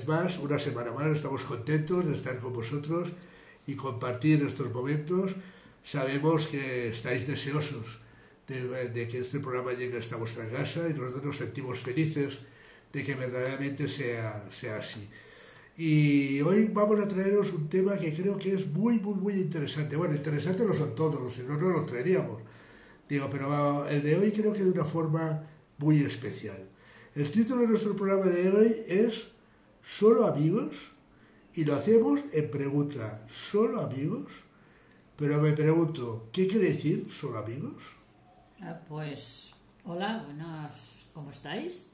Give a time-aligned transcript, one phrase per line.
[0.00, 3.12] vez más, una semana más, estamos contentos de estar con vosotros
[3.66, 5.32] y compartir estos momentos.
[5.84, 7.98] Sabemos que estáis deseosos
[8.48, 12.38] de, que este programa llegue hasta vuestra casa y nosotros nos sentimos felices
[12.92, 15.08] de que verdaderamente sea, sea así.
[15.76, 19.96] Y hoy vamos a traeros un tema que creo que es muy, muy, muy interesante.
[19.96, 22.40] Bueno, interesante lo son todos, si no, no lo traeríamos.
[23.08, 25.42] Digo, pero el de hoy creo que de una forma
[25.78, 26.68] muy especial.
[27.14, 29.32] El título de nuestro programa de hoy es
[29.82, 30.76] ¿Solo amigos?
[31.54, 34.32] Y lo hacemos en pregunta, ¿solo amigos?
[35.16, 37.82] Pero me pregunto, ¿qué quiere decir solo amigos?
[38.60, 39.52] Ah, pues,
[39.84, 41.92] hola, buenas, ¿cómo estáis?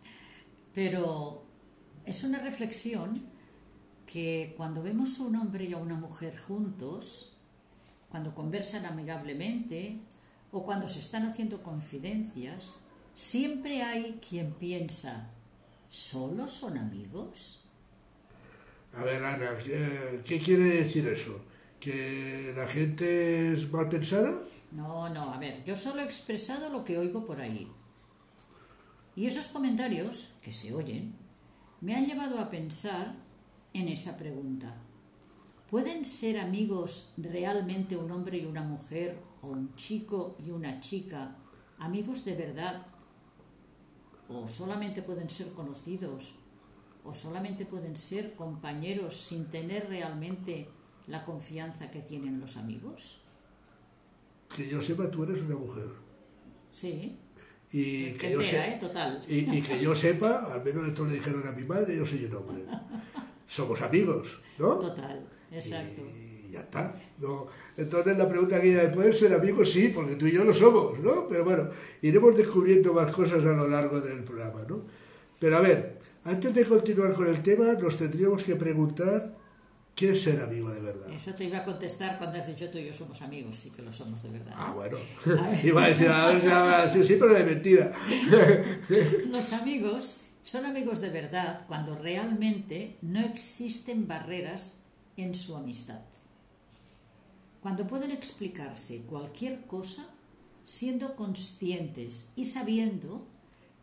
[0.75, 1.45] Pero
[2.05, 3.23] es una reflexión
[4.07, 7.37] que cuando vemos a un hombre y a una mujer juntos,
[8.11, 10.01] cuando conversan amigablemente
[10.53, 15.31] o cuando se están haciendo confidencias, Siempre hay quien piensa,
[15.89, 17.61] ¿solo son amigos?
[18.95, 19.51] A ver, Ana,
[20.25, 21.41] ¿qué, quiere decir eso?
[21.81, 24.43] ¿Que la gente es mal pensada?
[24.73, 27.69] No, no, a ver, yo solo he expresado lo que oigo por ahí.
[29.15, 31.15] Y esos comentarios, que se oyen,
[31.81, 33.15] me han llevado a pensar
[33.73, 34.75] en esa pregunta.
[35.71, 41.37] ¿Pueden ser amigos realmente un hombre y una mujer, o un chico y una chica,
[41.79, 42.87] amigos de verdad
[44.29, 46.35] o solamente pueden ser conocidos,
[47.07, 50.69] o solamente pueden ser compañeros sin tener realmente
[51.07, 53.23] la confianza que tienen los amigos?
[54.55, 55.89] Que yo sepa, tú eres una mujer.
[56.73, 57.17] Sí.
[57.73, 58.79] Y que, yo ¿eh?
[58.81, 59.23] Total.
[59.29, 62.37] Y, que yo sepa, al menos esto le dijeron a mi madre, yo soy un
[62.37, 62.65] hombre.
[63.47, 64.79] Somos amigos, ¿no?
[64.79, 66.03] Total, exacto.
[66.03, 66.95] Y ya está.
[67.19, 67.47] No,
[67.77, 69.71] entonces la pregunta que hay, ¿pueden ser amigos?
[69.71, 71.27] Sí, porque tú y yo lo somos, ¿no?
[71.29, 71.69] Pero bueno,
[72.03, 74.83] iremos descubriendo más cosas a lo largo del programa, ¿no?
[75.39, 75.96] Pero a ver,
[76.27, 79.35] antes de continuar con el tema, nos tendríamos que preguntar
[79.95, 81.11] ¿Qué es ser amigo de verdad?
[81.11, 83.81] Eso te iba a contestar cuando has dicho tú y yo somos amigos, sí que
[83.81, 84.53] lo somos de verdad.
[84.55, 84.99] Ah, bueno.
[85.65, 87.93] iba a decir, ah, sí, sí, pero de mentira.
[89.31, 94.75] Los amigos son amigos de verdad cuando realmente no existen barreras
[95.17, 96.03] en su amistad
[97.67, 100.09] cuando pueden explicarse cualquier cosa
[100.63, 103.27] siendo conscientes y sabiendo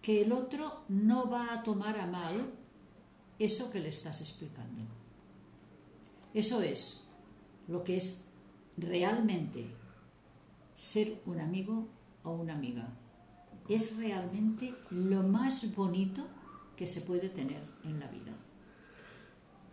[0.04, 2.36] que el otro no va a tomar a mal
[3.40, 4.82] eso que le estás explicando.
[6.34, 7.06] Eso es
[7.70, 8.26] lo que es
[8.78, 9.66] realmente
[10.76, 11.88] ser un amigo
[12.24, 12.86] o una amiga.
[13.70, 16.28] Es realmente lo más bonito
[16.76, 18.34] que se puede tener en la vida.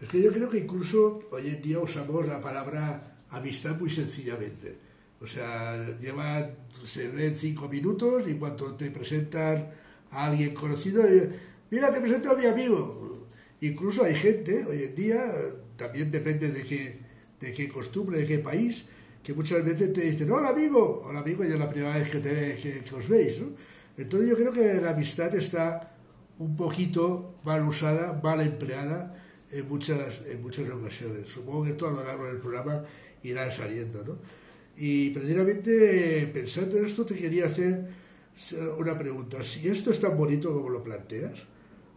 [0.01, 4.79] Es que yo creo que incluso hoy en día usamos la palabra amistad muy sencillamente.
[5.21, 6.49] O sea, lleva,
[6.85, 9.71] se ven cinco minutos y cuando te presentan
[10.11, 11.31] a alguien conocido, eh,
[11.71, 13.27] mira, te presento a mi amigo.
[13.61, 15.35] Incluso hay gente, hoy en día,
[15.77, 16.99] también depende de qué,
[17.41, 18.87] de qué costumbre, de qué país,
[19.23, 22.21] que muchas veces te dicen, hola amigo, hola amigo, y es la primera vez que,
[22.21, 23.41] te, que, os veis.
[23.41, 23.49] ¿no?
[23.97, 25.95] Entonces yo creo que la amistad está
[26.39, 29.15] un poquito mal usada, mal empleada
[29.51, 31.29] en muchas, en muchas ocasiones.
[31.29, 32.83] Supongo que esto a lo largo del programa
[33.23, 34.03] irán saliendo.
[34.05, 34.19] ¿no?
[34.77, 37.89] Y precisamente pensando en esto te quería hacer
[38.79, 39.43] una pregunta.
[39.43, 41.41] Si esto es tan bonito como lo planteas,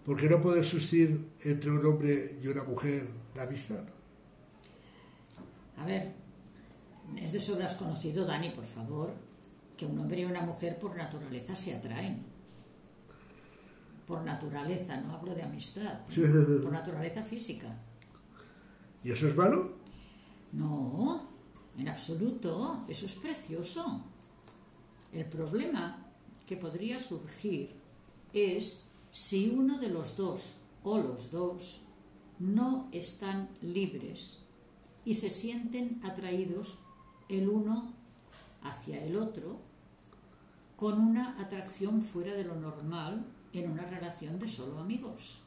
[0.06, 3.84] ¿por qué no puede existir entre un hombre y una mujer la amistad?
[5.78, 6.14] A ver,
[7.18, 9.12] es de sobras conocido, Dani, por favor,
[9.78, 12.24] que un hombre y una mujer por naturaleza se atraen.
[14.06, 16.02] Por naturaleza, no hablo de amistad,
[16.62, 17.80] por naturaleza física.
[19.04, 19.74] ¿Y eso es malo?
[20.52, 21.28] No,
[21.78, 24.04] en absoluto, eso es precioso.
[25.12, 26.03] El problema
[26.46, 27.72] que podría surgir
[28.34, 31.86] es si uno de los dos o los dos
[32.40, 34.40] no están libres
[35.06, 36.80] y se sienten atraídos
[37.30, 37.94] el uno
[38.64, 39.60] hacia el otro
[40.76, 45.44] con una atracción fuera de lo normal en una relación de solo amigos.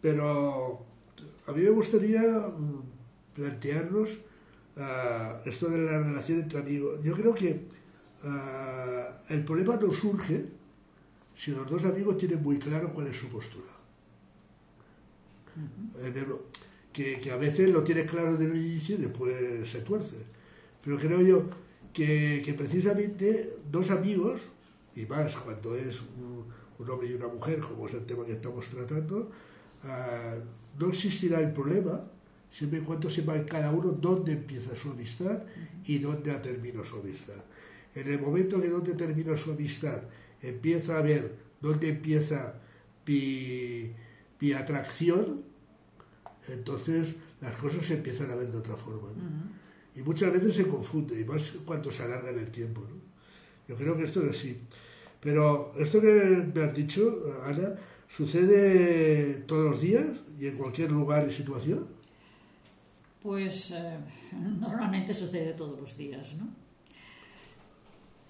[0.00, 0.86] Pero
[1.46, 2.22] a mí me gustaría
[3.34, 4.18] plantearnos
[4.76, 7.00] uh, esto de la relación entre amigos.
[7.02, 7.66] Yo creo que
[8.24, 10.46] uh, el problema no surge
[11.36, 13.66] si los dos amigos tienen muy claro cuál es su postura.
[15.56, 16.38] Uh -huh.
[16.92, 20.16] que, que, a veces lo tienes claro desde el inicio y después se tuerce.
[20.82, 21.44] Pero creo yo
[21.92, 24.42] que, que precisamente dos amigos,
[24.94, 26.44] y más cuando es un,
[26.78, 29.30] un, hombre y una mujer, como es el tema que estamos tratando,
[29.84, 32.02] uh, no existirá el problema
[32.52, 35.42] siempre y cuando sepa cada uno dónde empieza su amistad
[35.84, 37.42] y dónde ha terminado su amistad.
[37.98, 40.02] En el momento que donde termina su amistad
[40.40, 42.54] empieza a haber dónde empieza
[43.04, 43.92] mi,
[44.38, 45.42] mi atracción,
[46.46, 49.08] entonces las cosas se empiezan a ver de otra forma.
[49.96, 52.82] Y muchas veces se confunde, y más cuando se alarga en el tiempo.
[52.82, 53.00] ¿no?
[53.66, 54.60] Yo creo que esto es así.
[55.20, 57.74] Pero esto que me has dicho, Ana,
[58.08, 60.06] ¿sucede todos los días
[60.38, 61.88] y en cualquier lugar y situación?
[63.20, 63.98] Pues eh,
[64.60, 66.67] normalmente sucede todos los días, ¿no?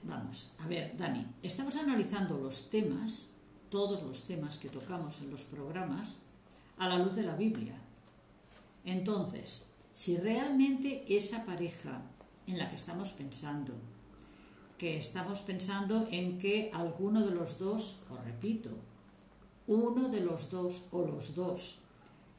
[0.03, 3.31] Vamos, a ver, Dani, estamos analizando los temas,
[3.69, 6.17] todos los temas que tocamos en los programas,
[6.79, 7.75] a la luz de la Biblia.
[8.85, 12.03] Entonces, si realmente esa pareja
[12.47, 13.75] en la que estamos pensando,
[14.79, 18.71] que estamos pensando en que alguno de los dos, os repito,
[19.67, 21.83] uno de los dos o los dos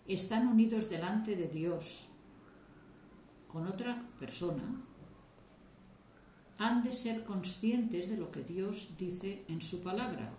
[0.08, 2.08] están unidos delante de Dios
[3.48, 4.64] con otra persona,
[6.60, 10.30] han de ser conscientes de lo que Dios dice en su palabra.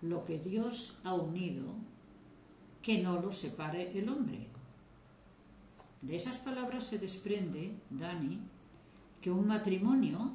[0.00, 1.74] Lo que Dios ha unido,
[2.80, 4.46] que no lo separe el hombre.
[6.00, 8.40] De esas palabras se desprende, Dani,
[9.20, 10.32] que un matrimonio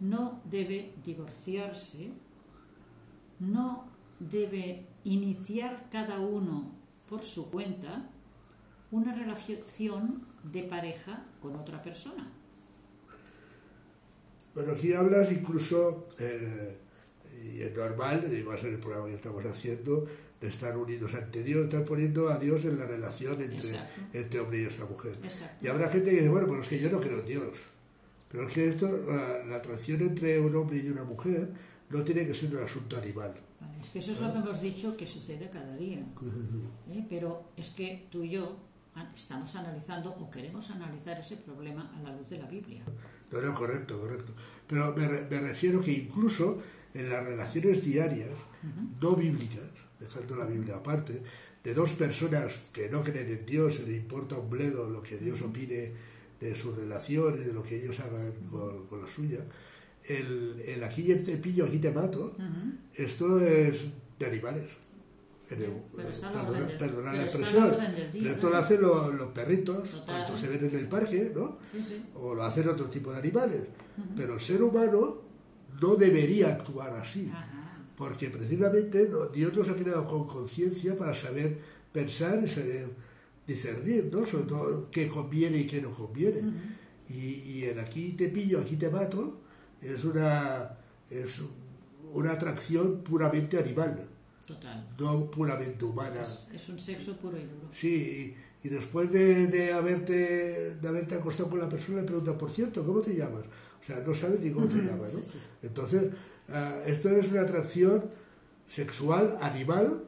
[0.00, 2.12] no debe divorciarse,
[3.40, 3.84] no
[4.20, 6.70] debe iniciar cada uno
[7.10, 8.08] por su cuenta
[8.90, 12.32] una relación de pareja con otra persona.
[14.54, 16.76] Bueno, aquí hablas incluso, eh,
[17.42, 20.06] y es normal, y va a ser el programa que estamos haciendo,
[20.40, 23.78] de estar unidos ante Dios, estar poniendo a Dios en la relación entre
[24.12, 25.16] este hombre y esta mujer.
[25.60, 27.58] Y habrá gente que dice, bueno, pues es que yo no creo en Dios.
[28.30, 31.48] Pero es que esto, la, atracción entre un hombre y una mujer
[31.90, 33.34] no tiene que ser un asunto animal.
[33.80, 35.98] es que eso es lo que hemos dicho que sucede cada día.
[36.90, 37.04] ¿eh?
[37.08, 38.56] Pero es que tú y yo
[39.14, 42.82] estamos analizando o queremos analizar ese problema a la luz de la Biblia.
[43.32, 44.32] No, no, correcto, correcto.
[44.66, 46.62] Pero me, me refiero que incluso
[46.94, 48.30] en las relaciones diarias,
[49.00, 51.22] no bíblicas, dejando la Biblia aparte,
[51.64, 55.16] de dos personas que no creen en Dios, se le importa un bledo lo que
[55.16, 55.92] Dios opine
[56.40, 59.38] de sus relaciones, de lo que ellos hagan con, la suya.
[60.04, 62.36] El, el, aquí te pillo, aquí te mato,
[62.94, 64.70] esto es de animales.
[66.78, 67.72] Perdona, la expresión.
[68.12, 71.58] pero esto lo hacen los, perritos cuando se ven en el parque, ¿no?
[72.14, 73.62] O lo hacen otro tipo de animales.
[74.16, 75.22] Pero el ser humano
[75.80, 77.30] no debería actuar así.
[77.96, 81.58] Porque precisamente Dios nos ha creado con conciencia para saber
[81.92, 82.88] pensar y saber
[83.46, 84.24] discernir, ¿no?
[84.24, 86.42] Sobre todo qué conviene y qué no conviene.
[87.08, 89.40] y, el aquí te pillo, aquí te mato,
[89.82, 90.78] es una,
[91.10, 91.42] es
[92.12, 94.08] una atracción puramente animal.
[94.46, 94.88] Total.
[94.98, 96.22] No puramente humana.
[96.22, 97.68] Es, un sexo puro y duro.
[97.72, 102.50] Sí, y, después de, de, haberte, de haberte acostado con la persona le preguntas, por
[102.50, 103.44] cierto, ¿cómo te llamas?
[103.82, 105.20] O sea, no sabes ni cómo te llamas, ¿no?
[105.62, 106.12] Entonces,
[106.48, 108.04] ah, esto es una atracción
[108.68, 110.04] sexual, animal,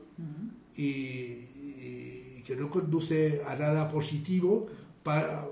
[0.77, 1.45] y,
[2.45, 4.67] que no conduce a nada positivo
[5.03, 5.47] para,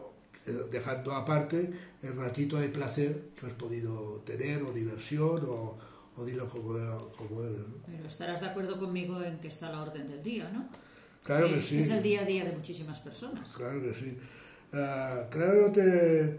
[0.46, 1.72] eh, dejando aparte
[2.02, 5.78] el ratito de placer que has podido tener o diversión o,
[6.16, 7.61] o dilo como, como eres.
[7.87, 10.69] Pero estarás de acuerdo conmigo en que está la orden del día, ¿no?
[11.25, 11.78] Claro que sí.
[11.78, 13.52] Es el día a día de muchísimas personas.
[13.52, 14.19] Claro que sí.
[14.73, 16.37] Uh, claro, te,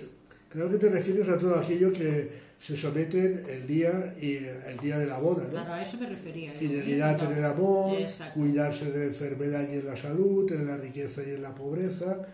[0.50, 4.98] creo que te refieres a todo aquello que se someten el día y el día
[4.98, 5.50] de la boda, ¿no?
[5.50, 6.52] Claro, a eso me refería.
[6.52, 7.98] Fidelidad en el amor,
[8.34, 12.26] cuidarse de la enfermedad y en la salud, en la riqueza y en la pobreza.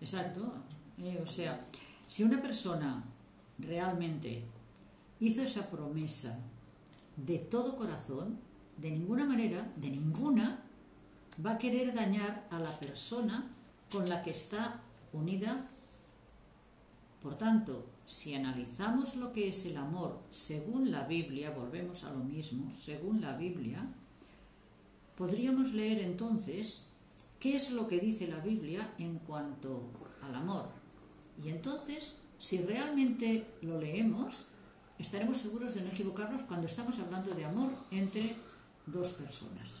[0.00, 0.52] Exacto.
[0.98, 1.60] Eh, o sea,
[2.08, 3.04] si una persona
[3.58, 4.42] realmente
[5.20, 6.38] hizo esa promesa
[7.16, 8.38] de todo corazón,
[8.76, 10.62] de ninguna manera, de ninguna,
[11.44, 13.50] va a querer dañar a la persona
[13.90, 15.66] con la que está unida.
[17.22, 22.24] Por tanto, si analizamos lo que es el amor según la Biblia, volvemos a lo
[22.24, 23.86] mismo, según la Biblia,
[25.16, 26.84] podríamos leer entonces
[27.38, 29.90] qué es lo que dice la Biblia en cuanto
[30.22, 30.70] al amor.
[31.42, 34.46] Y entonces, si realmente lo leemos,
[35.00, 38.36] estaremos seguros de no equivocarnos cuando estamos hablando de amor entre
[38.86, 39.80] dos personas.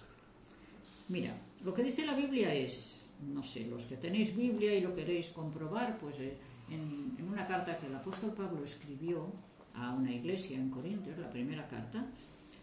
[1.08, 4.94] Mira, lo que dice la Biblia es, no sé, los que tenéis Biblia y lo
[4.94, 6.38] queréis comprobar, pues eh,
[6.70, 9.30] en, en una carta que el apóstol Pablo escribió
[9.74, 12.06] a una iglesia en Corintios, la primera carta,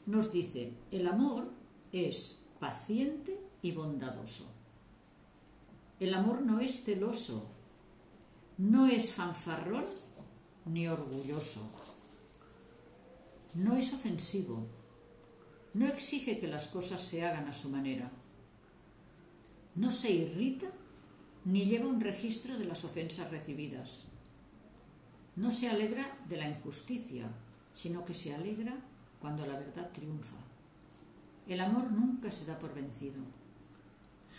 [0.06, 1.52] nos dice, el amor
[1.92, 4.52] es paciente y bondadoso.
[6.00, 7.50] El amor no es celoso,
[8.58, 9.86] no es fanfarrón
[10.66, 11.70] ni orgulloso
[13.58, 14.68] no es ofensivo,
[15.74, 18.12] no exige que las cosas se hagan a su manera,
[19.74, 20.68] no se irrita
[21.44, 24.06] ni lleva un registro de las ofensas recibidas,
[25.36, 27.30] no se alegra de la injusticia,
[27.74, 28.78] sino que se alegra
[29.20, 30.38] cuando la verdad triunfa.
[31.48, 33.24] El amor nunca se da por vencido,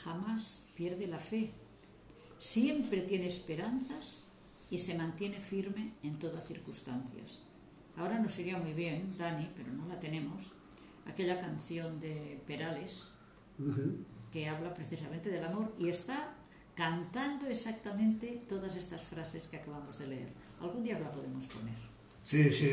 [0.05, 1.51] jamás pierde la fe,
[2.39, 4.27] siempre tiene esperanzas
[4.71, 7.48] y se mantiene firme en todas circunstancias.
[7.99, 10.53] Ahora nos iría muy bien, Dani, pero no la tenemos,
[11.07, 13.11] aquella canción de Perales
[14.33, 16.37] que habla precisamente del amor y está
[16.77, 20.29] cantando exactamente todas estas frases que acabamos de leer.
[20.61, 21.75] Algún día la podemos poner.
[22.25, 22.71] Sí, sí.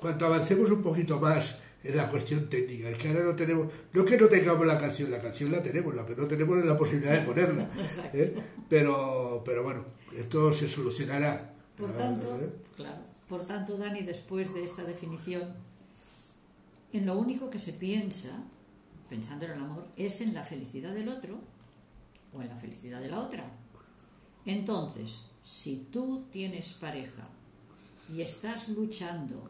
[0.00, 4.04] Cuando avancemos un poquito más en la cuestión técnica, es que ahora no tenemos, no
[4.06, 6.78] que no tengamos la canción, la canción la tenemos, lo que no tenemos es la
[6.78, 7.68] posibilidad de ponerla.
[8.14, 8.34] ¿eh?
[8.70, 9.84] Pero, pero bueno,
[10.16, 11.54] esto se solucionará.
[11.76, 12.50] Por tanto, ¿eh?
[12.76, 15.54] claro, por tanto, Dani, después de esta definición,
[16.92, 18.42] en lo único que se piensa,
[19.08, 21.38] pensando en el amor, es en la felicidad del otro
[22.34, 23.44] o en la felicidad de la otra.
[24.44, 27.28] Entonces, si tú tienes pareja
[28.12, 29.48] y estás luchando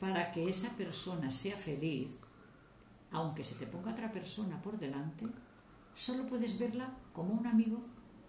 [0.00, 2.08] para que esa persona sea feliz,
[3.10, 5.26] aunque se te ponga otra persona por delante,
[5.94, 7.78] solo puedes verla como un amigo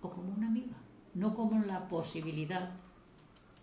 [0.02, 0.76] o como una amiga,
[1.14, 2.70] no como la posibilidad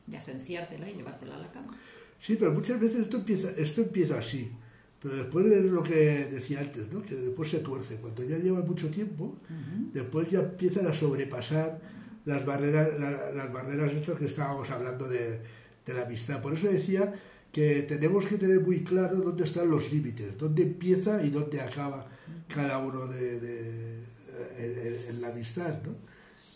[0.06, 1.76] de agenciártela y llevártela a la cama.
[2.18, 4.50] Sí, pero muchas veces esto empieza, esto empieza así.
[5.00, 7.02] Pero después es lo que decía antes, ¿no?
[7.02, 7.96] que después se tuerce.
[7.96, 9.36] Cuando ya lleva mucho tiempo,
[9.92, 11.78] después ya empiezan a sobrepasar
[12.24, 15.40] las barreras, las barreras estas que estábamos hablando de,
[15.86, 16.40] la amistad.
[16.40, 17.12] Por eso decía
[17.52, 22.08] que tenemos que tener muy claro dónde están los límites, dónde empieza y dónde acaba
[22.48, 24.00] cada uno de,
[24.56, 25.82] en, la amistad.
[25.84, 25.92] ¿no?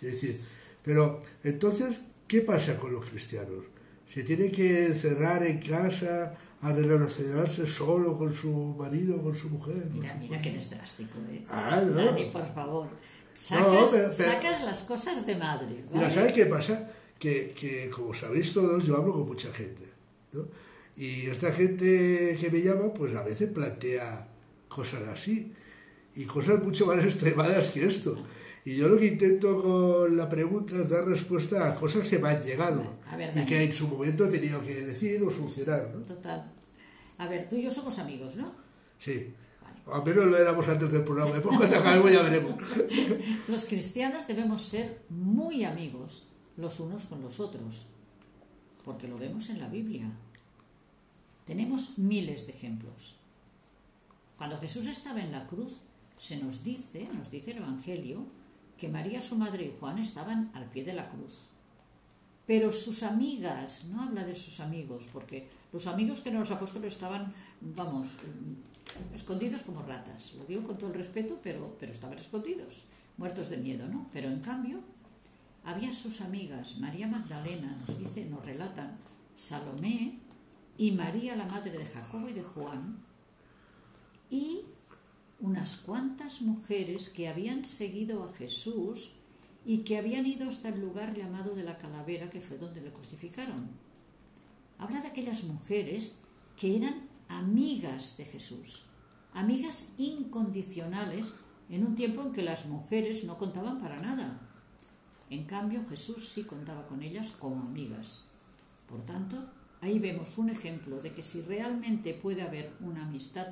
[0.00, 0.40] Es decir,
[0.82, 3.64] pero entonces, ¿qué pasa con los cristianos?
[4.06, 6.36] ¿Se tiene que cerrar en casa?
[6.60, 9.88] a relacionarse solo con su marido, con su mujer.
[9.92, 11.44] Mira, mira qué drástico, ¿eh?
[11.48, 11.92] Ah, no.
[11.92, 12.88] Dani, por favor.
[13.34, 15.84] Sacas, sacas las cosas de madre.
[15.86, 15.90] ¿vale?
[15.92, 16.90] Mira, ¿sabes qué pasa?
[17.18, 19.86] Que, que, como sabéis todos, yo hablo con mucha gente.
[20.32, 20.46] ¿no?
[20.96, 24.26] Y esta gente que me llama, pues a veces plantea
[24.66, 25.52] cosas así.
[26.16, 28.18] Y cosas mucho más extremadas que esto.
[28.64, 32.28] Y yo lo que intento con la pregunta es dar respuesta a cosas que me
[32.28, 32.82] han llegado
[33.34, 35.90] y que en su momento he tenido que decir o solucionar.
[35.94, 36.02] ¿no?
[36.02, 36.52] Total.
[37.18, 38.52] A ver, tú y yo somos amigos, ¿no?
[38.98, 39.32] Sí.
[39.62, 39.76] Vale.
[39.92, 41.32] Al menos lo éramos antes del programa.
[41.32, 42.54] Después cuando acabemos ya veremos.
[43.48, 47.86] los cristianos debemos ser muy amigos los unos con los otros,
[48.84, 50.10] porque lo vemos en la Biblia.
[51.46, 53.16] Tenemos miles de ejemplos.
[54.36, 55.84] Cuando Jesús estaba en la cruz,
[56.16, 58.26] se nos dice, nos dice el Evangelio,
[58.78, 61.48] que María, su madre y Juan estaban al pie de la cruz.
[62.46, 66.94] Pero sus amigas, no habla de sus amigos, porque los amigos que eran los apóstoles
[66.94, 68.14] estaban, vamos,
[69.14, 70.32] escondidos como ratas.
[70.34, 72.84] Lo digo con todo el respeto, pero, pero estaban escondidos,
[73.18, 74.06] muertos de miedo, ¿no?
[74.12, 74.80] Pero en cambio,
[75.64, 78.96] había sus amigas, María Magdalena, nos dice, nos relatan,
[79.36, 80.18] Salomé
[80.78, 82.98] y María, la madre de Jacobo y de Juan,
[84.30, 84.62] y
[85.40, 89.16] unas cuantas mujeres que habían seguido a Jesús
[89.64, 92.92] y que habían ido hasta el lugar llamado de la calavera, que fue donde le
[92.92, 93.68] crucificaron.
[94.78, 96.20] Habla de aquellas mujeres
[96.56, 98.86] que eran amigas de Jesús,
[99.32, 101.34] amigas incondicionales
[101.68, 104.40] en un tiempo en que las mujeres no contaban para nada.
[105.30, 108.26] En cambio, Jesús sí contaba con ellas como amigas.
[108.88, 109.44] Por tanto,
[109.82, 113.48] ahí vemos un ejemplo de que si realmente puede haber una amistad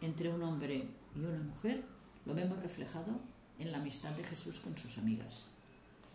[0.00, 1.82] entre un hombre y una mujer,
[2.26, 3.20] lo vemos reflejado
[3.58, 5.48] en la amistad de Jesús con sus amigas.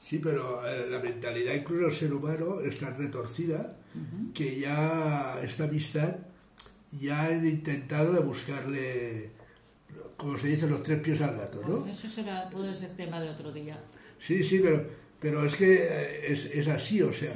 [0.02, 3.76] Sí, pero eh, la mentalidad incluso del ser humano está retorcida,
[4.34, 6.16] que ya esta amistad
[7.00, 9.32] ya ha intentado de buscarle,
[10.16, 11.86] como se dice, los tres pies al gato, ¿no?
[11.86, 13.78] eso será, puede ser tema de otro día.
[14.20, 14.86] Sí, sí, pero,
[15.20, 17.34] pero es que eh, es, es así, o sea,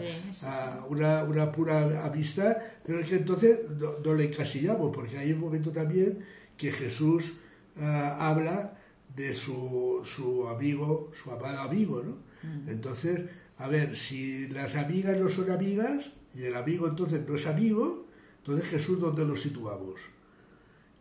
[0.87, 2.55] una, una, pura amistad,
[2.85, 6.23] pero es que entonces no, no le encasillamos, porque hay un momento también
[6.55, 7.33] que Jesús
[7.77, 7.83] uh,
[8.19, 8.77] habla
[9.15, 12.17] de su, su, amigo, su amado amigo, ¿no?
[12.47, 12.69] Mm.
[12.69, 13.21] Entonces,
[13.57, 18.07] a ver, si las amigas no son amigas y el amigo entonces no es amigo,
[18.37, 20.01] entonces Jesús, ¿dónde lo situamos?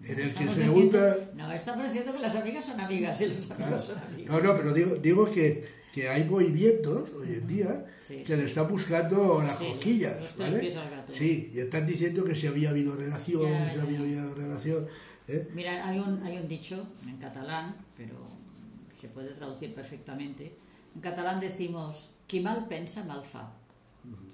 [0.04, 1.16] En el que se pregunta...
[1.34, 4.26] No, estamos diciendo que las amigas son amigas y los amigos son amigos.
[4.26, 5.64] No, no, pero digo, digo que,
[5.94, 10.36] que hay movimientos hoy en día sí, que le están buscando las sí, cosquillas.
[10.36, 10.72] ¿vale?
[11.12, 13.82] Sí, y están diciendo que si había habido relación, ya, si ya.
[13.82, 14.88] había habido relación.
[15.28, 15.48] ¿Eh?
[15.54, 18.16] Mira, hay un, hay un dicho en catalán, pero
[18.98, 20.56] se puede traducir perfectamente.
[20.94, 23.52] En catalán decimos, qui mal pensa, mal fa.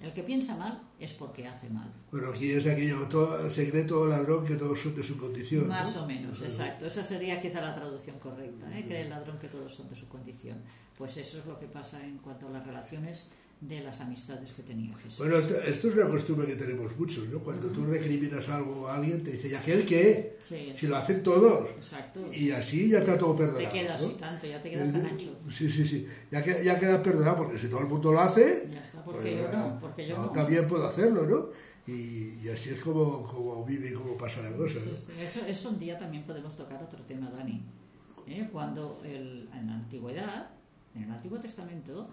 [0.00, 1.92] El que piensa mal es porque hace mal.
[2.10, 5.68] Bueno, aquí es aquello, todo, secreto ladrón que todos son de su condición.
[5.68, 6.04] Más ¿no?
[6.04, 6.86] o menos, exacto.
[6.86, 8.84] Esa sería quizá la traducción correcta, ¿eh?
[8.86, 10.56] cree el ladrón que todos son de su condición.
[10.96, 13.30] Pues eso es lo que pasa en cuanto a las relaciones
[13.60, 15.18] de las amistades que tenía Jesús.
[15.18, 17.40] Bueno, esto, esto es una costumbre que tenemos muchos, ¿no?
[17.40, 20.36] Cuando tú recriminas algo a alguien, te dice, ¿y aquel qué?
[20.38, 20.72] Sí.
[20.76, 21.70] Si lo hacen todos.
[21.70, 22.32] Exacto.
[22.32, 23.68] Y así ya está todo perdonado.
[23.68, 24.10] Te quedas ¿no?
[24.12, 25.36] y tanto, ya te quedas tan ancho.
[25.50, 26.06] Sí, sí, sí.
[26.30, 29.36] Ya, que, ya queda perdonado, porque si todo el mundo lo hace, Ya está, porque
[29.38, 30.30] yo no, porque yo no.
[30.30, 31.48] también puedo hacerlo, ¿no?
[31.92, 34.96] Y, y así es como, como vive y como pasa la cosa, Sí, ¿no?
[34.96, 35.06] sí.
[35.20, 37.60] Eso, eso un día también podemos tocar otro tema, Dani.
[38.28, 38.48] ¿Eh?
[38.52, 40.50] Cuando el- en la antigüedad,
[40.94, 42.06] en el Antiguo Testamento,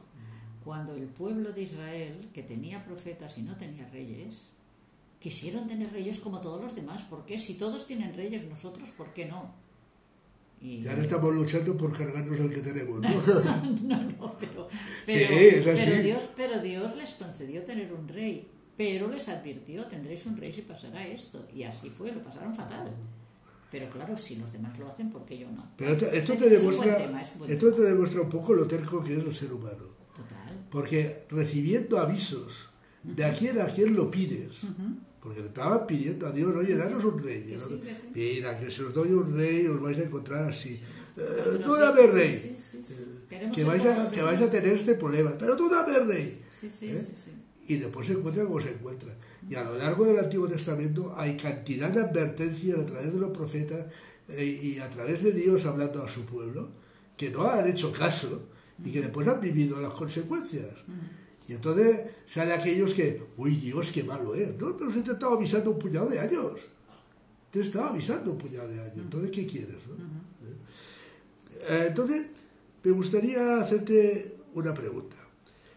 [0.66, 4.54] cuando el pueblo de Israel, que tenía profetas y no tenía reyes,
[5.20, 7.04] quisieron tener reyes como todos los demás.
[7.04, 7.38] ¿Por qué?
[7.38, 9.54] Si todos tienen reyes, nosotros, ¿por qué no?
[10.60, 13.10] Y, Ya no estamos luchando por cargarnos el que tenemos, ¿no?
[13.84, 15.84] no, no, pero, Sí, pero, es así.
[15.86, 20.52] pero Dios, pero Dios les concedió tener un rey, pero les advirtió, tendréis un rey
[20.52, 21.48] si pasará esto.
[21.54, 22.92] Y así fue, lo pasaron fatal.
[23.70, 25.64] Pero claro, si los demás lo hacen, ¿por qué yo no?
[25.78, 29.04] Pero esto, esto Es te demuestra, tema, es esto te demuestra un poco lo terco
[29.04, 29.95] que es el ser humano.
[30.16, 30.66] Total.
[30.72, 32.70] Porque recibiendo avisos
[33.04, 34.62] de a quién a quién lo pides,
[35.22, 37.44] porque le estaban pidiendo a Dios, oye, danos un rey.
[37.44, 37.60] Que ¿no?
[37.60, 38.08] sí, que sí.
[38.14, 40.80] Mira, que si os doy un rey os vais a encontrar así.
[41.18, 42.56] Eh, tú dame rey.
[43.32, 45.34] Eh, que, vais a, que vais a tener este problema.
[45.38, 46.42] Pero tú dame rey.
[46.62, 47.02] ¿Eh?
[47.68, 49.14] Y después se encuentra como se encuentra.
[49.50, 53.32] Y a lo largo del Antiguo Testamento hay cantidad de advertencias a través de los
[53.32, 53.86] profetas
[54.28, 56.70] eh, y a través de Dios hablando a su pueblo
[57.16, 58.50] que no han hecho caso
[58.84, 60.74] y que después han vivido las consecuencias.
[61.48, 64.58] Y entonces sale aquellos que, uy Dios, qué malo es.
[64.58, 66.62] No, pero se te estaba avisando un puñado de años.
[67.52, 68.98] Te estaba avisando un puñado de años.
[68.98, 69.76] Entonces, ¿qué quieres?
[69.88, 69.96] no?
[71.70, 72.26] Eh, Entonces,
[72.84, 75.16] me gustaría hacerte una pregunta.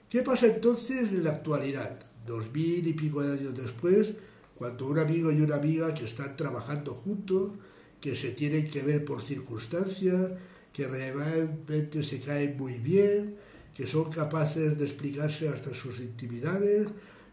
[0.09, 4.15] ¿Qué pasa entonces en la actualidad, dos mil y pico de años después,
[4.55, 7.53] cuando un amigo y una amiga que están trabajando juntos,
[8.01, 10.33] que se tienen que ver por circunstancias,
[10.79, 13.35] que realmente se caen muy bien,
[13.75, 16.87] que son capaces de explicarse hasta sus intimidades,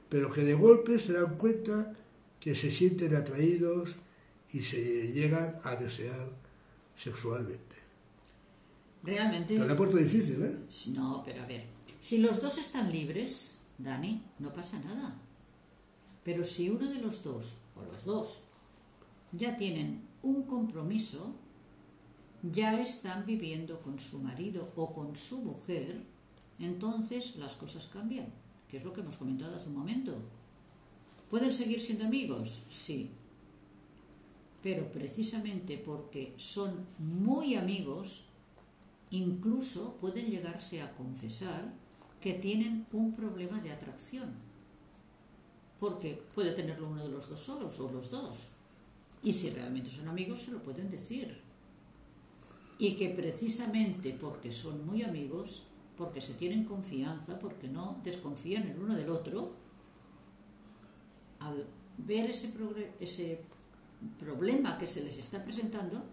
[0.09, 1.93] pero que de golpe se dan cuenta
[2.39, 3.97] que se sienten atraídos
[4.51, 6.27] y se llegan a desear
[6.97, 7.75] sexualmente?
[9.03, 9.59] Realmente.
[9.59, 10.57] Te lo he puesto difícil, ¿eh?
[10.95, 11.65] No, pero a ver.
[11.99, 15.21] Si los dos están libres, Dani, no pasa nada.
[16.23, 18.41] Pero si uno de los dos, o los dos,
[19.33, 21.35] ya tienen un compromiso,
[22.43, 26.01] ya están viviendo con su marido o con su mujer,
[26.59, 28.27] entonces las cosas cambian,
[28.69, 30.15] que es lo que hemos comentado hace un momento.
[31.29, 32.65] ¿Pueden seguir siendo amigos?
[32.69, 33.09] Sí.
[34.61, 38.25] Pero precisamente porque son muy amigos,
[39.11, 41.73] incluso pueden llegarse a confesar
[42.21, 44.33] que tienen un problema de atracción.
[45.79, 48.49] Porque puede tenerlo uno de los dos solos o los dos.
[49.21, 51.44] Y si realmente son amigos, se lo pueden decir.
[52.77, 58.79] Y que precisamente porque son muy amigos, porque se tienen confianza, porque no desconfían el
[58.79, 59.53] uno del otro,
[61.39, 61.65] al
[61.97, 62.51] ver ese,
[62.99, 63.41] ese
[64.19, 66.03] problema que se les está presentando,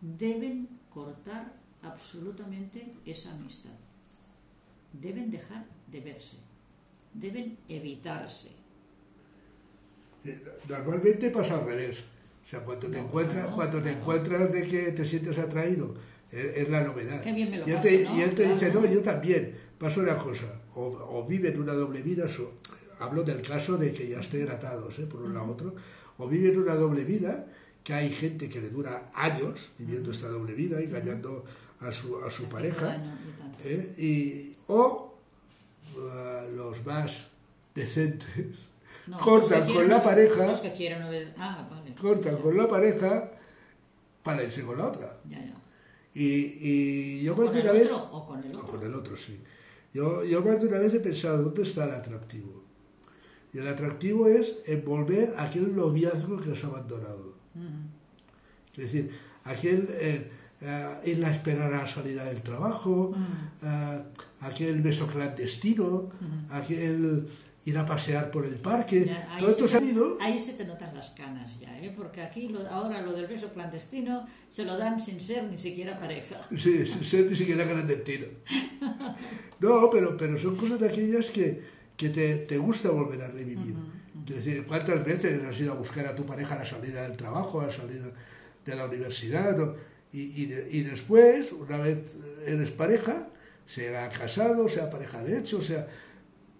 [0.00, 3.72] deben cortar absolutamente esa amistad.
[4.92, 6.38] Deben dejar de verse.
[7.14, 8.50] Deben evitarse.
[10.24, 12.04] Eh, Normalmente pasa al revés.
[12.44, 15.94] O sea, cuando te No, encuentras, cuando te encuentras de que te sientes atraído,
[16.32, 17.20] es, es la novedad.
[17.22, 19.56] Qué bien me lo y él paso, te, y él te dice, no, yo también.
[19.78, 22.52] Pasa una cosa, o, o viven una doble vida, so-
[22.98, 25.06] hablo del caso de que ya estén atados, ¿eh?
[25.06, 25.74] por un lado otro,
[26.18, 27.46] o viven una doble vida,
[27.82, 31.46] que hay gente que le dura años viviendo esta doble vida, engañando
[31.80, 32.98] a su, a su pareja.
[33.64, 33.94] ¿eh?
[33.96, 35.14] y, o
[35.96, 37.28] uh, los más
[37.74, 38.28] decentes
[39.06, 40.46] No, cortan con la pareja.
[40.46, 41.02] Los que quieren
[41.38, 41.79] Ah, vale.
[41.94, 43.30] Cortan con la pareja
[44.22, 45.18] para irse con la otra.
[45.28, 45.54] Ya, ya.
[46.14, 46.24] Y,
[46.60, 47.90] y yo ¿O más de una vez...
[47.90, 48.70] otro o con el o otro?
[48.72, 49.40] con el otro, sí.
[49.92, 52.62] Yo, yo más de una vez he pensado, ¿dónde está el atractivo?
[53.52, 57.34] Y el atractivo es envolver aquel noviazgo que has abandonado.
[58.76, 59.10] Es decir,
[59.44, 63.12] aquel eh, eh, ir a esperar a la salida del trabajo,
[63.62, 64.02] eh,
[64.40, 66.08] aquel beso clandestino,
[66.50, 67.28] aquel
[67.64, 69.04] ir a pasear por el parque.
[69.04, 70.16] Ya, ahí, Todo esto se ha te, ido.
[70.20, 71.92] ahí se te notan las canas ya, ¿eh?
[71.94, 75.98] porque aquí lo- ahora lo del beso clandestino se lo dan sin ser ni siquiera
[75.98, 76.40] pareja.
[76.56, 78.26] Sí, sin ser ni siquiera clandestino.
[79.60, 81.62] No, pero, pero son cosas de aquellas que,
[81.96, 83.74] que te, te gusta volver a revivir.
[84.24, 87.16] Quiero decir, ¿cuántas veces has ido a buscar a tu pareja a la salida del
[87.16, 88.06] trabajo, a la salida
[88.64, 89.56] de la universidad?
[90.12, 92.02] y, y, de- y después, una vez
[92.46, 93.28] eres pareja,
[93.66, 95.86] sea casado, sea pareja de hecho, sea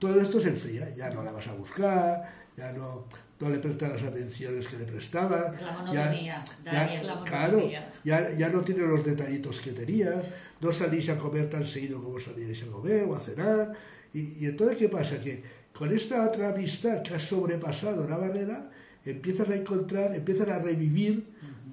[0.01, 3.05] todo esto se enfría, ya no la vas a buscar, ya no...
[3.41, 5.55] no le presta las atenciones que le prestaba.
[5.61, 7.91] La monotonía, ya, Dani, ya- la claro, monotonía.
[8.05, 10.13] ya, ya no tiene los detallitos que tenía,
[10.61, 13.73] no salís a comer tan seguido como salíais a comer o a cenar.
[14.13, 15.21] Y, y entonces, ¿qué pasa?
[15.21, 18.71] Que con esta otra amistad que ha sobrepasado la barrera,
[19.05, 21.25] empiezan a encontrar, empiezan a revivir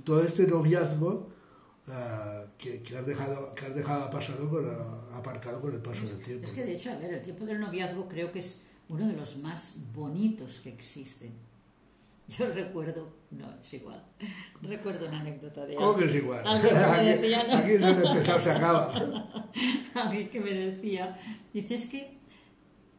[0.06, 1.30] todo este noviazgo
[1.88, 6.06] ah, que, que has dejado, que has dejado pasado con, la- aparcado con el paso
[6.06, 6.46] del tiempo.
[6.46, 9.14] Es que de hecho, a ver, el tiempo del noviazgo creo que es uno de
[9.14, 11.34] los más bonitos que existen.
[12.28, 14.04] Yo recuerdo, no, es igual,
[14.62, 16.48] recuerdo una anécdota de ¿Cómo que alguien, es igual?
[16.48, 17.54] alguien que me decía, ¿no?
[18.10, 18.94] aquí se se acaba.
[19.96, 21.20] alguien que me decía,
[21.54, 22.18] dice, es que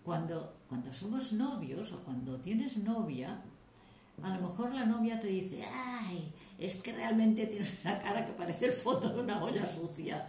[0.02, 3.42] cuando, cuando somos novios o cuando tienes novia,
[4.22, 8.32] a lo mejor la novia te dice, ay, es que realmente tienes una cara que
[8.32, 10.26] parece el fondo de una olla sucia.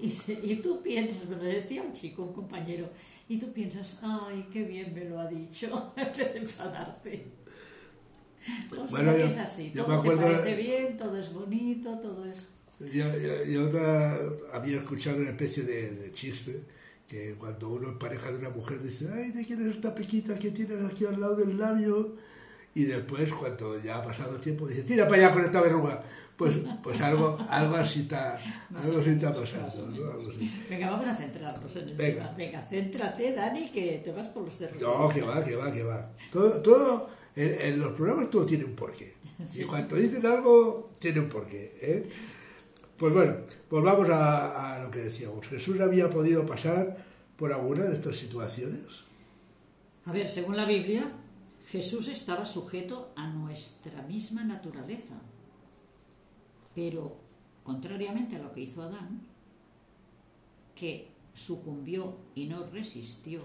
[0.00, 2.88] Y, y tú piensas, me lo decía un chico, un compañero,
[3.28, 7.26] y tú piensas, ay, qué bien me lo ha dicho, en vez de enfadarte.
[8.72, 11.32] O sea Bueno, que es así, yo todo me acuerdo- te parece bien, todo es
[11.32, 12.50] bonito, todo es...
[12.80, 14.18] Yo, yo- yo otra-
[14.52, 16.64] había escuchado una especie de, de chiste
[17.06, 20.36] que cuando uno es pareja de una mujer dice, ay, ¿de quién es esta pequita
[20.38, 22.16] que tienes aquí al lado del labio?
[22.74, 26.02] Y después, cuando ya ha pasado tiempo, dice, tira para allá con esta verruga.
[26.36, 28.36] Pues, pues algo, algo así está,
[28.74, 29.86] algo así está pasando.
[29.88, 30.10] ¿no?
[30.10, 30.50] Algo así.
[30.68, 32.14] Venga, vamos a centrarnos en el Venga.
[32.24, 32.34] tema.
[32.36, 34.80] Venga, céntrate, Dani, que te vas por los cerros.
[34.80, 36.10] No, que va, que va, que va.
[36.32, 39.14] Todo, todo en, en los programas todo tiene un porqué.
[39.54, 41.76] Y cuando dicen algo, tiene un porqué.
[41.80, 42.08] ¿eh?
[42.96, 43.34] Pues bueno,
[43.70, 45.46] volvamos a, a lo que decíamos.
[45.46, 46.96] Jesús había podido pasar
[47.36, 49.04] por alguna de estas situaciones.
[50.06, 51.04] A ver, según la Biblia,
[51.64, 55.20] Jesús estaba sujeto a nuestra misma naturaleza.
[56.74, 57.16] Pero,
[57.62, 59.22] contrariamente a lo que hizo Adán,
[60.74, 63.42] que sucumbió y no resistió,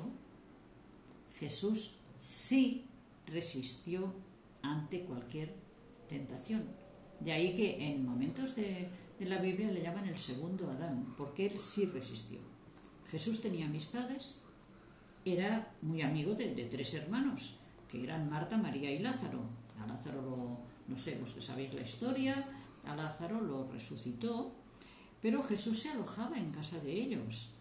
[1.39, 2.85] Jesús sí
[3.27, 4.13] resistió
[4.61, 5.53] ante cualquier
[6.09, 6.65] tentación.
[7.19, 11.57] De ahí que en momentos de, la Biblia le llaman el segundo Adán, porque él
[11.57, 12.39] sí resistió.
[13.09, 14.41] Jesús tenía amistades,
[15.25, 17.57] era muy amigo de tres hermanos,
[17.89, 19.41] que eran Marta, María y Lázaro.
[19.81, 22.45] A Lázaro lo, no sé, los que sabéis la historia,
[22.85, 24.53] a Lázaro lo resucitó,
[25.21, 27.53] pero Jesús se alojaba en casa de ellos.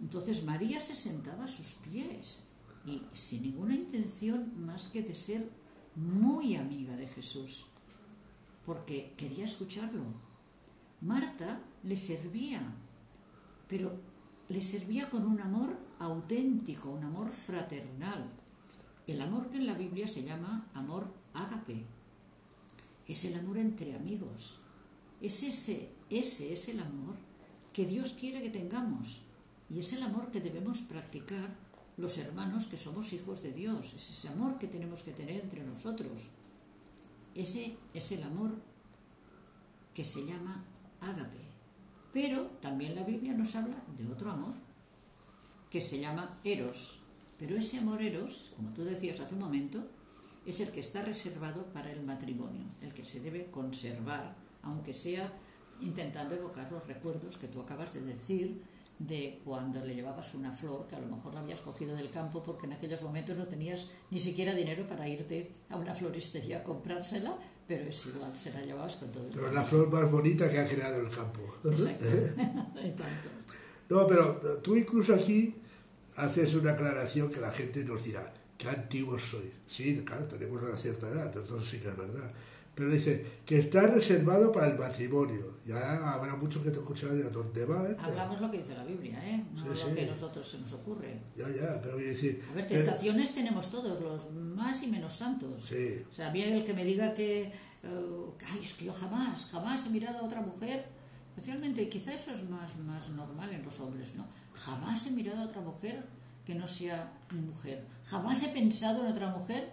[0.00, 2.44] Entonces María se sentaba a sus pies
[2.86, 5.50] y sin ninguna intención más que de ser
[5.96, 7.70] muy amiga de Jesús,
[8.64, 10.04] porque quería escucharlo.
[11.00, 12.62] Marta le servía,
[13.66, 14.00] pero
[14.48, 18.30] le servía con un amor auténtico, un amor fraternal.
[19.08, 21.86] El amor que en la Biblia se llama amor ágape.
[23.06, 24.60] Es el amor entre amigos.
[25.22, 27.14] Es ese, ese es el amor
[27.72, 29.22] que Dios quiere que tengamos.
[29.70, 31.56] Y es el amor que debemos practicar
[31.96, 33.94] los hermanos que somos hijos de Dios.
[33.94, 36.28] Es ese amor que tenemos que tener entre nosotros.
[37.34, 38.56] Ese es el amor
[39.94, 40.66] que se llama
[41.00, 41.48] ágape.
[42.12, 44.54] Pero también la Biblia nos habla de otro amor,
[45.70, 47.07] que se llama eros.
[47.38, 49.86] Pero ese amor eros, como tú decías hace un momento,
[50.44, 55.32] es el que está reservado para el matrimonio, el que se debe conservar, aunque sea
[55.80, 58.60] intentando evocar los recuerdos que tú acabas de decir
[58.98, 62.42] de cuando le llevabas una flor que a lo mejor la habías cogido del campo
[62.42, 66.64] porque en aquellos momentos no tenías ni siquiera dinero para irte a una floristería a
[66.64, 70.50] comprársela, pero es igual, se la llevabas con todo el Pero la flor más bonita
[70.50, 71.40] que ha creado el campo.
[71.64, 72.04] Exacto.
[73.90, 75.54] No, pero tú incluso aquí
[76.18, 79.52] haces una aclaración que la gente nos dirá, qué antiguos sois.
[79.68, 82.30] Sí, claro, tenemos una cierta edad, entonces sí que es verdad.
[82.74, 85.56] Pero dice que está reservado para el matrimonio.
[85.66, 87.88] Ya habrá muchos que te escucharán de dónde va.
[87.88, 88.04] esto?
[88.04, 89.44] Hablamos lo que dice la Biblia, ¿eh?
[89.52, 89.94] no Sí, lo sí.
[89.96, 91.18] que a nosotros se nos ocurre.
[91.36, 92.44] Ya, ya, pero quiero decir...
[92.48, 95.64] A ver, eh, tentaciones tenemos todos, los más y menos santos.
[95.68, 96.04] Sí.
[96.08, 97.42] O sea, bien el que me diga que,
[97.82, 100.86] eh, ay, es que yo jamás, jamás he mirado a otra mujer,
[101.38, 104.26] especialmente, quizá eso es más, más normal en los hombres, ¿no?
[104.54, 106.04] Jamás he mirado a otra mujer
[106.44, 107.84] que no sea mi mujer.
[108.04, 109.70] Jamás he pensado en otra mujer.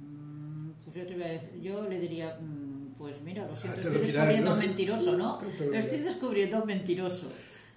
[0.00, 3.78] Mm, Pues yo, te voy a decir- yo le diría, mm, pues mira, lo siento,
[3.78, 4.54] Ah, estoy lo descubriendo ¿no?
[4.54, 5.38] un mentiroso, ¿no?
[5.58, 7.32] Lo Lo estoy descubriendo mentiroso,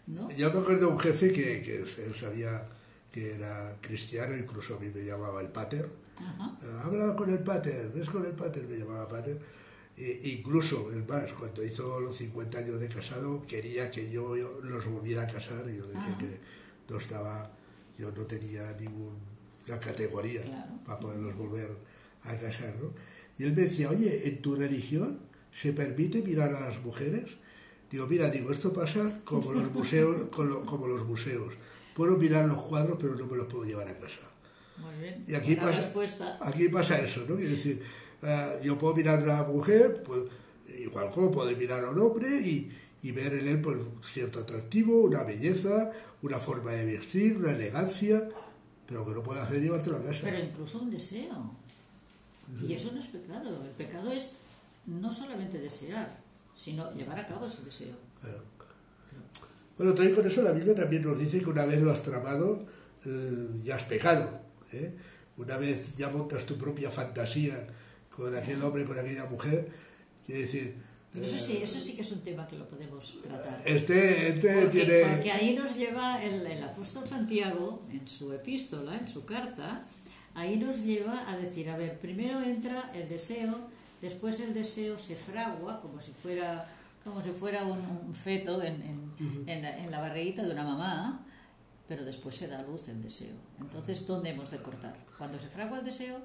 [0.08, 0.30] ¿no?
[0.32, 2.68] Yo me acuerdo de un jefe que, que él sabía
[3.12, 5.90] que era cristiano, incluso a mí me llamaba el pater.
[6.20, 6.58] Ajá.
[6.62, 9.40] Eh, Habla con el pater, ves con el pater, me llamaba pater.
[9.98, 14.60] E incluso, es más, cuando hizo los 50 años de casado, quería que yo, yo
[14.62, 16.18] los volviera a casar y yo Ajá.
[16.20, 16.38] que
[16.88, 17.52] no estaba,
[17.98, 20.72] yo no tenía ninguna categoría Claro.
[20.86, 21.70] para poderlos volver
[22.24, 22.92] a casar, ¿no?
[23.40, 25.20] Y él me decía, oye, ¿en tu religión
[25.52, 27.38] se permite mirar a las mujeres?
[27.90, 31.56] Digo, mira, digo, esto pasa como los museos, con lo- como los museos.
[31.96, 34.30] Puedo mirar los cuadros, pero no me los puedo llevar a casa.
[34.78, 35.24] Muy bien.
[35.28, 36.38] Y aquí pasa, respuesta.
[36.40, 37.36] aquí pasa eso, ¿no?
[37.36, 37.82] Quiero decir,
[38.22, 40.24] eh, yo puedo mirar a la mujer, pues,
[40.80, 42.72] igual como puedo mirar a un hombre y,
[43.04, 48.28] y ver en él pues, cierto atractivo, una belleza, una forma de vestir, una elegancia,
[48.88, 50.22] pero que no puede hacer llevártelo a casa.
[50.24, 51.52] Pero incluso un deseo.
[52.66, 53.64] Y eso no es pecado.
[53.64, 54.38] El pecado es
[54.86, 56.18] no solamente desear,
[56.56, 57.96] sino llevar a cabo ese deseo.
[58.22, 58.42] Claro.
[59.78, 62.66] Bueno, entonces con eso la Biblia también nos dice que una vez lo has tramado,
[63.06, 64.42] eh, ya has pecado.
[64.72, 64.96] ¿eh?
[65.38, 67.68] Una vez ya montas tu propia fantasía
[68.18, 69.72] con aquel hombre, con aquella mujer,
[70.26, 70.76] quiere decir...
[71.14, 73.62] Eso sí, eso sí que es un tema que lo podemos tratar.
[73.66, 75.14] Este, este Porque, tiene...
[75.14, 79.86] porque ahí nos lleva el, el apóstol Santiago, en su epístola, en su carta,
[80.36, 83.70] ahí nos lleva a decir, a ver, primero entra el deseo,
[84.02, 86.68] después el deseo se fragua como si fuera,
[87.04, 90.64] como si fuera un, un feto en, en, en, la, en la barriguita de una
[90.64, 91.26] mamá,
[91.88, 93.38] pero después se da luz el deseo.
[93.60, 94.96] Entonces, ¿dónde hemos de cortar?
[95.18, 96.20] Cuando se fragua el deseo,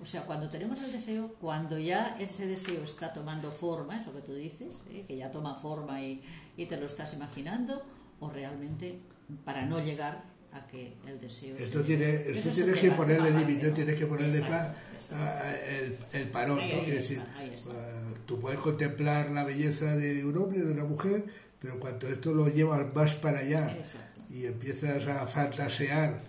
[0.00, 4.20] o sea, cuando tenemos el deseo, cuando ya ese deseo está tomando forma, eso que
[4.20, 5.04] tú dices, ¿eh?
[5.06, 6.22] que ya toma forma y,
[6.56, 7.82] y te lo estás imaginando,
[8.20, 8.98] o realmente
[9.44, 11.56] para no llegar a que el deseo...
[11.56, 13.74] Esto se- tiene, esto es tienes que ponerle límite, ¿no?
[13.74, 15.44] tienes que ponerle Exacto, exacto.
[15.68, 16.80] el, el parón, Ahí, ¿no?
[16.82, 17.70] ahí decir, está.
[17.72, 21.24] ah, tú puedes contemplar la belleza de un hombre, de una mujer,
[21.60, 24.20] pero cuando esto lo llevas más para allá Exacto.
[24.30, 26.22] y empiezas a fantasear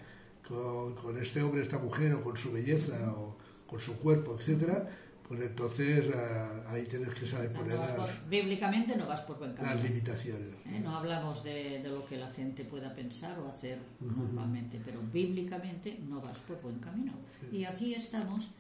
[0.48, 3.35] con, con este hombre, esta mujer, o con su belleza, o
[3.76, 4.88] con su cuerpo, etcétera,
[5.28, 9.38] pues entonces ah, ahí tienes que saber poner no las, por- bíblicamente no vas por
[9.38, 9.74] buen camino.
[9.76, 10.50] las limitaciones.
[10.66, 10.80] ¿eh?
[10.82, 16.00] No hablamos de, de lo que la gente pueda pensar o hacer normalmente, pero bíblicamente
[16.08, 17.14] no vas por buen camino.
[17.52, 18.52] Y aquí estamos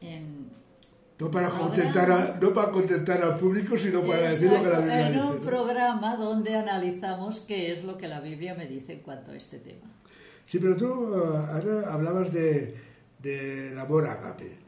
[0.00, 0.48] en,
[1.18, 1.68] No para, Programa.
[1.74, 5.12] contentar a- no para contentar al público, sino para decir lo que la Biblia en
[5.14, 5.24] dice.
[5.26, 5.40] un ¿no?
[5.40, 9.58] programa donde analizamos qué es lo que la Biblia me dice en cuanto a este
[9.58, 9.90] tema.
[10.46, 12.76] Sí, pero tú ah, ahora hablabas de,
[13.26, 14.58] del amor agape.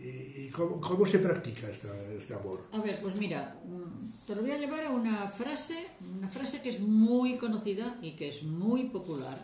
[0.00, 2.64] ¿Y, y cómo, cómo se practica esta, este amor?
[2.72, 5.86] A ver, pues mira, mm, te lo voy a llevar a una frase,
[6.18, 9.38] una frase que es muy conocida y que es muy popular,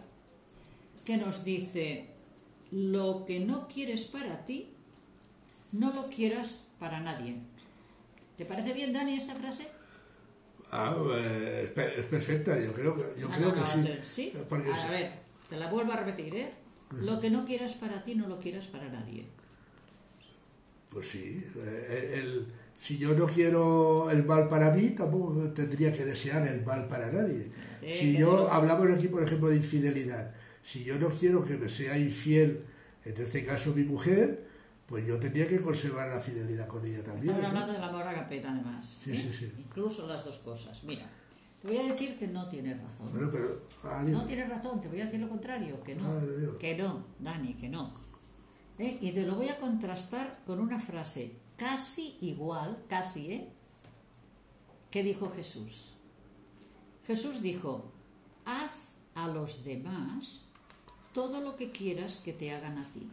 [1.04, 2.06] que nos dice,
[2.70, 4.70] lo que no quieres para ti,
[5.72, 7.36] no lo quieras para nadie.
[8.38, 9.66] ¿Te parece bien, Dani, esta frase?
[10.70, 13.66] Ah, eh, es, pe- es perfecta, yo creo, que- yo Ah, creo no, que no,
[13.66, 13.82] sí.
[13.82, 14.32] te- ¿sí?
[14.48, 14.88] Porque a sí.
[14.90, 15.12] ver,
[15.48, 16.52] te la vuelvo a repetir, ¿eh?
[17.02, 19.26] Lo que no quieras para ti, no lo quieras para nadie.
[20.90, 22.46] Pues sí, eh, el-
[22.78, 27.10] si yo no quiero el mal para mí, tampoco tendría que desear el mal para
[27.10, 27.46] nadie.
[27.46, 28.48] Espérate, Si yo, no.
[28.48, 32.64] hablamos aquí por ejemplo de infidelidad, si yo no quiero que me sea infiel,
[33.04, 34.44] en este caso mi mujer,
[34.86, 37.30] pues yo tendría que conservar la fidelidad con ella también.
[37.34, 37.48] Estamos ¿no?
[37.48, 38.98] hablando del amor agapeta, además.
[39.02, 39.16] Sí, ¿eh?
[39.16, 39.52] sí, sí.
[39.58, 40.82] Incluso las dos cosas.
[40.84, 41.06] Mira,
[41.64, 43.10] te voy a decir que no tienes razón.
[43.10, 43.62] Bueno, pero...
[43.84, 46.56] ah, No tienes razón, te voy a decir lo contrario, que no, Dios.
[46.56, 47.94] que no, Dani, que no.
[48.78, 48.98] ¿Eh?
[49.00, 53.48] Y te lo voy a contrastar con una frase casi igual, casi, ¿eh?
[54.90, 55.94] que dijo Jesús.
[57.06, 57.90] Jesús dijo,
[58.44, 58.72] haz
[59.14, 60.44] a los demás
[61.14, 63.08] todo lo que quieras que te hagan a ti.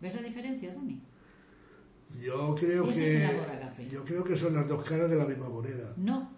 [0.00, 1.00] ¿Ves la diferencia, Dani?
[2.20, 6.36] Yo creo que yo creo que son las dos caras de la misma moneda, No,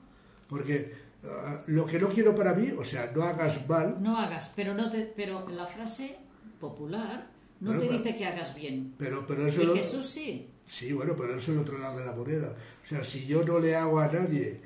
[0.50, 0.92] porque
[1.24, 4.74] ah, lo que no quiero para mí, o sea, no hagas mal, no hagas, pero,
[4.74, 6.18] no te, pero la frase
[6.58, 8.94] popular no Bueno, te dice que hagas bien.
[8.98, 10.50] pero pero eso Y lo- Jesús sí.
[10.66, 12.54] sí, bueno, pero eso es el otro lado de la moneda.
[12.84, 14.60] O sea, si yo no le hago a nadie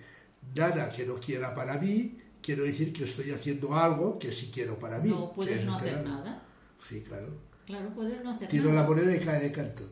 [0.54, 4.78] nada que no quiera para mí, quiero decir que estoy haciendo algo que sí quiero
[4.78, 5.10] para mí.
[5.10, 6.42] No puedes es no hacer nada.
[6.88, 7.28] Sí, claro.
[7.66, 8.86] Claro, puedes no hacer Tiro la nada.
[8.88, 9.82] moneda y cae de canto.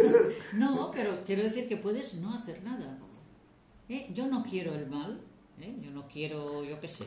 [0.54, 2.98] No, pero quiero decir que puedes no hacer nada.
[3.88, 4.08] ¿Eh?
[4.14, 5.20] Yo no quiero el mal,
[5.60, 5.74] ¿eh?
[5.82, 7.04] yo no quiero, yo qué sé,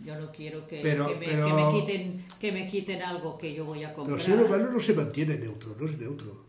[0.00, 3.36] yo no quiero que, Pero- que, me, pero- que me quiten, que me quiten algo
[3.38, 4.18] que yo voy a Pero comprar.
[4.18, 6.44] el ser humano no se mantiene neutro, no es neutro.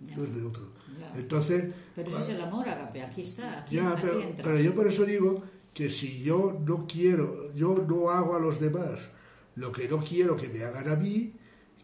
[0.00, 0.16] Ya.
[0.16, 0.68] No es neutro.
[0.98, 1.12] Ya.
[1.18, 4.44] Entonces, Pero ese es el amor, Agape, aquí está, aquí, Ya, aquí pero, entra.
[4.44, 8.60] pero yo por eso digo que si yo no quiero, yo no hago a los
[8.60, 9.10] demás
[9.56, 11.32] lo que no quiero que me hagan a mí,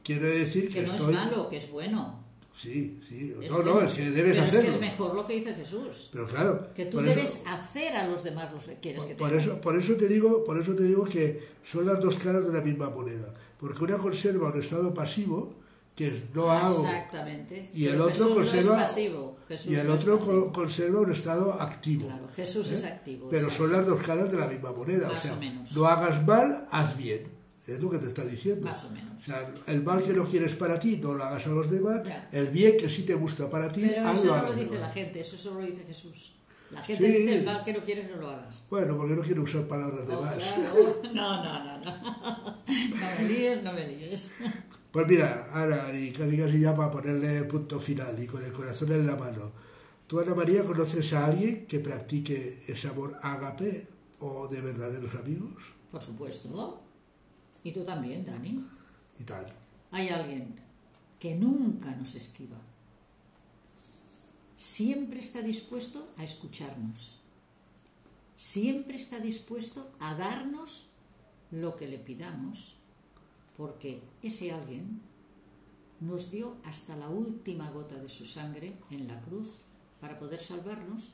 [0.02, 1.14] quiere decir que, que no estoy...
[1.14, 2.24] es malo, que es bueno.
[2.60, 3.34] Sí, sí.
[3.40, 4.60] Es no, no, es que debes pero hacerlo.
[4.68, 6.08] es que es mejor lo que dice Jesús.
[6.12, 9.14] Pero claro, Que tú debes eso, hacer a los demás lo que quieres que te
[9.16, 9.38] por hagan.
[9.40, 12.52] eso, por eso te digo, por eso te digo que son las dos caras de
[12.52, 13.32] la misma moneda.
[13.58, 15.54] Porque una conserva un estado pasivo,
[15.96, 17.68] que es no hago, Exactamente.
[17.74, 19.36] y el Pero otro Jesús no es conserva- pasivo.
[19.48, 20.44] Jesús y el no otro pasivo.
[20.46, 22.06] co- conserva un estado activo.
[22.08, 22.74] Claro, Jesús ¿eh?
[22.74, 23.28] es activo.
[23.30, 23.64] Pero exacto.
[23.64, 25.08] son las dos caras de la misma moneda.
[25.08, 25.72] Más o sea, o menos.
[25.76, 27.39] no hagas mal, haz bien.
[27.66, 28.66] Es lo que te está diciendo.
[28.66, 29.20] Más o menos.
[29.20, 32.02] O sea, el mal que no quieres para ti, no lo hagas a los demás.
[32.04, 32.28] Ya.
[32.32, 34.80] El bien que sí te gusta para ti, Pero hazlo eso no lo dice demás.
[34.80, 36.32] la gente, eso solo lo dice Jesús.
[36.70, 37.12] La gente Sí.
[37.12, 38.64] dice el mal que no quieres no lo hagas.
[38.70, 40.34] Bueno, porque no quiero usar palabras de Oh, más.
[40.54, 41.02] claro.
[41.14, 42.56] No, no, no, no.
[42.66, 44.30] No me líes, no me líes.
[44.90, 48.90] Pues mira, ahora, y casi casi ya para ponerle punto final y con el corazón
[48.92, 49.52] en la mano.
[50.08, 53.86] ¿Tú, Ana María, conoces a alguien que practique ese amor ágape
[54.18, 55.62] o de verdaderos amigos?
[55.92, 56.82] Por supuesto.
[57.64, 58.64] Y tú también, Dani.
[59.18, 59.52] Y tal.
[59.90, 60.54] Hay alguien
[61.18, 62.56] que nunca nos esquiva.
[64.56, 67.20] Siempre está dispuesto a escucharnos.
[68.36, 70.90] Siempre está dispuesto a darnos
[71.50, 72.80] lo que le pidamos
[73.60, 75.02] porque ese alguien
[76.00, 79.58] nos dio hasta la última gota de su sangre en la cruz
[80.00, 81.10] para poder salvarnos,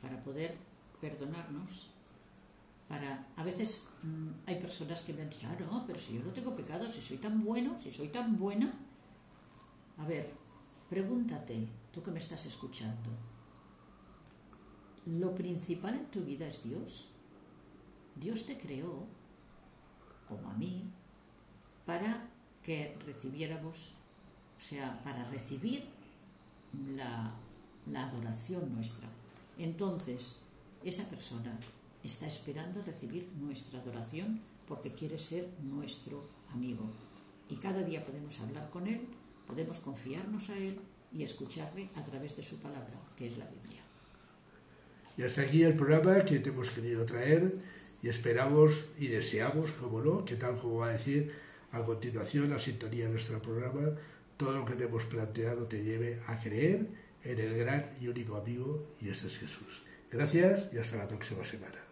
[0.00, 0.56] para poder
[1.00, 1.88] perdonarnos,
[2.90, 3.24] para...
[3.36, 6.32] A veces mm, hay personas que me han dicho, ah, no, pero si yo no
[6.32, 8.74] tengo pecado, si soy tan bueno, si soy tan buena.
[9.96, 10.34] A ver,
[10.88, 13.10] pregúntate, tú que me estás escuchando,
[15.06, 17.12] ¿lo principal en tu vida es Dios?
[18.16, 19.06] Dios te creó,
[20.28, 20.82] como a mí,
[21.86, 22.28] para
[22.64, 23.92] que recibiéramos,
[24.58, 25.88] o sea, para recibir
[26.96, 27.34] la,
[27.86, 29.08] la adoración nuestra.
[29.58, 30.40] Entonces,
[30.82, 31.56] esa persona
[32.02, 36.90] está esperando recibir nuestra adoración porque quiere ser nuestro amigo.
[37.48, 39.00] Y cada día podemos hablar con Él,
[39.46, 40.78] podemos confiarnos a Él
[41.12, 43.82] y escucharle a través de su palabra, que es la Biblia.
[45.16, 47.54] Y hasta aquí el programa que te hemos querido traer
[48.02, 51.32] y esperamos y deseamos, como no, que tal como va a decir
[51.72, 53.90] a continuación, la sintonía de nuestro programa,
[54.36, 56.86] todo lo que te hemos planteado te lleve a creer
[57.22, 59.82] en el gran y único amigo, y este es Jesús.
[60.10, 61.89] Gracias y hasta la próxima semana.